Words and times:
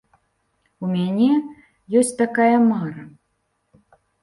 У 0.87 0.89
мяне 0.93 1.27
ёсць 2.01 2.11
такая 2.23 2.51
мара. 2.71 3.01